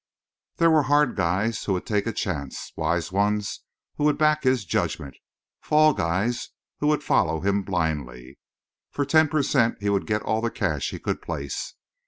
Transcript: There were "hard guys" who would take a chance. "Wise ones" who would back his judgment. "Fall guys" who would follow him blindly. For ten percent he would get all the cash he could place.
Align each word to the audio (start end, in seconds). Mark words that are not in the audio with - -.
There 0.55 0.71
were 0.71 0.81
"hard 0.81 1.15
guys" 1.15 1.63
who 1.65 1.73
would 1.73 1.85
take 1.85 2.07
a 2.07 2.11
chance. 2.11 2.73
"Wise 2.75 3.11
ones" 3.11 3.59
who 3.97 4.03
would 4.05 4.17
back 4.17 4.41
his 4.41 4.65
judgment. 4.65 5.15
"Fall 5.61 5.93
guys" 5.93 6.49
who 6.79 6.87
would 6.87 7.03
follow 7.03 7.41
him 7.41 7.61
blindly. 7.61 8.39
For 8.89 9.05
ten 9.05 9.27
percent 9.27 9.77
he 9.79 9.91
would 9.91 10.07
get 10.07 10.23
all 10.23 10.41
the 10.41 10.49
cash 10.49 10.89
he 10.89 10.97
could 10.97 11.21
place. 11.21 11.75